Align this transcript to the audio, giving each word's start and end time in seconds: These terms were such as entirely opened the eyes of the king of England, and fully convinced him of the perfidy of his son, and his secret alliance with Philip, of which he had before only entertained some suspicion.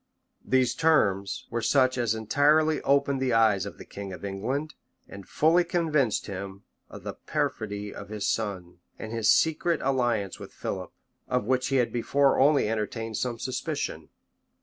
These 0.43 0.73
terms 0.73 1.45
were 1.51 1.61
such 1.61 1.95
as 1.95 2.15
entirely 2.15 2.81
opened 2.81 3.21
the 3.21 3.33
eyes 3.33 3.67
of 3.67 3.77
the 3.77 3.85
king 3.85 4.11
of 4.11 4.25
England, 4.25 4.73
and 5.07 5.29
fully 5.29 5.63
convinced 5.63 6.25
him 6.25 6.63
of 6.89 7.03
the 7.03 7.13
perfidy 7.13 7.93
of 7.93 8.09
his 8.09 8.25
son, 8.25 8.79
and 8.97 9.13
his 9.13 9.29
secret 9.29 9.79
alliance 9.83 10.39
with 10.39 10.53
Philip, 10.53 10.91
of 11.27 11.45
which 11.45 11.67
he 11.67 11.75
had 11.75 11.93
before 11.93 12.39
only 12.39 12.67
entertained 12.67 13.17
some 13.17 13.37
suspicion. 13.37 14.09